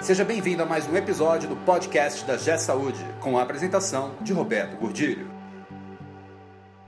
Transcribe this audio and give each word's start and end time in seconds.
Seja 0.00 0.24
bem-vindo 0.24 0.62
a 0.62 0.66
mais 0.66 0.88
um 0.88 0.96
episódio 0.96 1.48
do 1.48 1.56
podcast 1.56 2.24
da 2.24 2.36
G 2.36 2.56
Saúde, 2.56 3.04
com 3.20 3.36
a 3.36 3.42
apresentação 3.42 4.12
de 4.20 4.32
Roberto 4.32 4.78
Gordilho. 4.78 5.28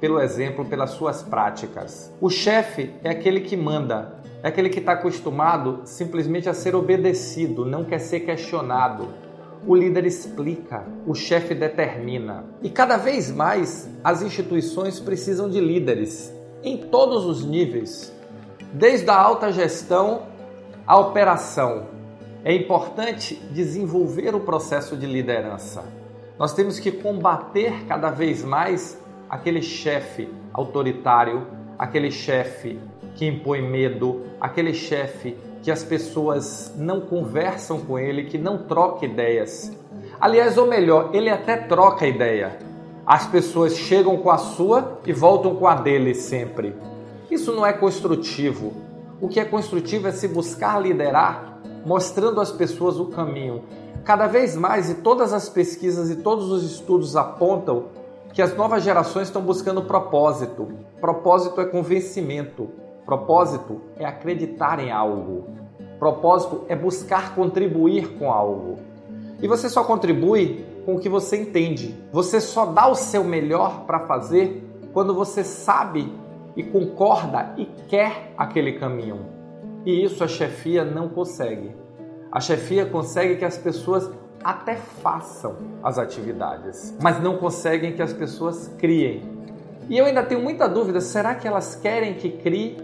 pelo 0.00 0.20
exemplo, 0.20 0.64
pelas 0.64 0.90
suas 0.90 1.22
práticas. 1.22 2.12
O 2.20 2.28
chefe 2.28 2.90
é 3.04 3.10
aquele 3.10 3.42
que 3.42 3.56
manda, 3.56 4.16
é 4.42 4.48
aquele 4.48 4.68
que 4.68 4.80
está 4.80 4.92
acostumado 4.92 5.82
simplesmente 5.84 6.48
a 6.48 6.54
ser 6.54 6.74
obedecido, 6.74 7.64
não 7.64 7.84
quer 7.84 8.00
ser 8.00 8.20
questionado. 8.20 9.08
O 9.64 9.76
líder 9.76 10.04
explica, 10.04 10.84
o 11.06 11.14
chefe 11.14 11.54
determina. 11.54 12.44
E 12.60 12.68
cada 12.68 12.96
vez 12.96 13.30
mais 13.30 13.88
as 14.02 14.20
instituições 14.20 14.98
precisam 14.98 15.48
de 15.48 15.60
líderes 15.60 16.34
em 16.64 16.76
todos 16.76 17.24
os 17.24 17.44
níveis, 17.44 18.12
desde 18.72 19.08
a 19.08 19.14
alta 19.14 19.52
gestão 19.52 20.22
à 20.84 20.98
operação. 20.98 21.86
É 22.44 22.52
importante 22.52 23.36
desenvolver 23.52 24.34
o 24.34 24.40
processo 24.40 24.96
de 24.96 25.06
liderança. 25.06 25.84
Nós 26.36 26.52
temos 26.52 26.80
que 26.80 26.90
combater 26.90 27.84
cada 27.86 28.10
vez 28.10 28.42
mais 28.42 29.00
aquele 29.30 29.62
chefe 29.62 30.28
autoritário, 30.52 31.46
aquele 31.78 32.10
chefe 32.10 32.80
que 33.14 33.26
impõe 33.26 33.62
medo, 33.62 34.22
aquele 34.40 34.74
chefe 34.74 35.36
que 35.62 35.70
as 35.70 35.84
pessoas 35.84 36.74
não 36.76 37.00
conversam 37.00 37.80
com 37.80 37.98
ele, 37.98 38.24
que 38.24 38.36
não 38.36 38.58
troca 38.58 39.04
ideias. 39.04 39.70
Aliás, 40.20 40.58
ou 40.58 40.66
melhor, 40.66 41.10
ele 41.14 41.30
até 41.30 41.56
troca 41.56 42.06
ideia. 42.06 42.58
As 43.06 43.26
pessoas 43.26 43.76
chegam 43.76 44.16
com 44.16 44.30
a 44.30 44.38
sua 44.38 45.00
e 45.06 45.12
voltam 45.12 45.56
com 45.56 45.66
a 45.66 45.74
dele 45.74 46.14
sempre. 46.14 46.74
Isso 47.30 47.52
não 47.52 47.64
é 47.64 47.72
construtivo. 47.72 48.72
O 49.20 49.28
que 49.28 49.40
é 49.40 49.44
construtivo 49.44 50.08
é 50.08 50.12
se 50.12 50.26
buscar 50.28 50.80
liderar, 50.80 51.60
mostrando 51.86 52.40
às 52.40 52.50
pessoas 52.50 52.98
o 52.98 53.06
caminho. 53.06 53.62
Cada 54.04 54.26
vez 54.26 54.56
mais, 54.56 54.90
e 54.90 54.94
todas 54.94 55.32
as 55.32 55.48
pesquisas 55.48 56.10
e 56.10 56.16
todos 56.16 56.50
os 56.50 56.64
estudos 56.64 57.14
apontam 57.16 57.86
que 58.32 58.42
as 58.42 58.56
novas 58.56 58.82
gerações 58.82 59.28
estão 59.28 59.42
buscando 59.42 59.82
propósito. 59.82 60.68
Propósito 61.00 61.60
é 61.60 61.64
convencimento. 61.64 62.68
Propósito 63.04 63.80
é 63.96 64.04
acreditar 64.04 64.78
em 64.78 64.90
algo. 64.90 65.46
Propósito 65.98 66.64
é 66.68 66.76
buscar 66.76 67.34
contribuir 67.34 68.18
com 68.18 68.30
algo. 68.30 68.76
E 69.40 69.48
você 69.48 69.68
só 69.68 69.84
contribui 69.84 70.64
com 70.84 70.96
o 70.96 71.00
que 71.00 71.08
você 71.08 71.36
entende. 71.36 71.94
Você 72.12 72.40
só 72.40 72.66
dá 72.66 72.88
o 72.88 72.94
seu 72.94 73.24
melhor 73.24 73.84
para 73.84 74.00
fazer 74.00 74.62
quando 74.92 75.14
você 75.14 75.42
sabe 75.42 76.12
e 76.56 76.62
concorda 76.62 77.54
e 77.56 77.66
quer 77.88 78.32
aquele 78.36 78.72
caminho. 78.72 79.26
E 79.84 80.04
isso 80.04 80.22
a 80.22 80.28
chefia 80.28 80.84
não 80.84 81.08
consegue. 81.08 81.74
A 82.30 82.40
chefia 82.40 82.86
consegue 82.86 83.36
que 83.36 83.44
as 83.44 83.58
pessoas 83.58 84.10
até 84.42 84.76
façam 84.76 85.56
as 85.82 85.98
atividades, 85.98 86.96
mas 87.00 87.22
não 87.22 87.36
conseguem 87.36 87.92
que 87.92 88.02
as 88.02 88.12
pessoas 88.12 88.68
criem. 88.78 89.22
E 89.88 89.98
eu 89.98 90.04
ainda 90.04 90.22
tenho 90.22 90.40
muita 90.40 90.68
dúvida: 90.68 91.00
será 91.00 91.34
que 91.34 91.46
elas 91.46 91.74
querem 91.74 92.14
que 92.14 92.30
crie? 92.30 92.76